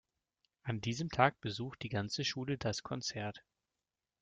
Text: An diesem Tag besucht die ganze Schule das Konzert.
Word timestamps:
An 0.63 0.81
diesem 0.81 1.11
Tag 1.11 1.39
besucht 1.41 1.83
die 1.83 1.89
ganze 1.89 2.25
Schule 2.25 2.57
das 2.57 2.81
Konzert. 2.81 3.43